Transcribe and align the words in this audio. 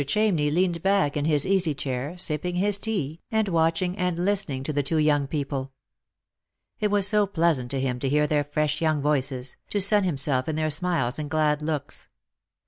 Chamney 0.03 0.51
leaned 0.51 0.81
back 0.81 1.15
in 1.15 1.25
his 1.25 1.45
easy 1.45 1.75
chair, 1.75 2.17
sipping 2.17 2.55
his 2.55 2.79
tea, 2.79 3.19
and 3.29 3.47
watching 3.47 3.95
and 3.99 4.25
listen 4.25 4.55
ing 4.55 4.63
to 4.63 4.73
the 4.73 4.81
two 4.81 4.97
young 4.97 5.27
people. 5.27 5.73
It 6.79 6.89
was 6.89 7.07
so 7.07 7.27
pleasant 7.27 7.69
to 7.69 7.79
him 7.79 7.99
to 7.99 8.09
hear 8.09 8.25
their 8.25 8.45
fresh 8.45 8.81
young 8.81 9.03
voices, 9.03 9.57
to 9.69 9.79
sun 9.79 10.03
himself 10.03 10.49
in 10.49 10.55
their 10.55 10.71
smiles 10.71 11.19
and 11.19 11.29
glad 11.29 11.61
looks. 11.61 12.07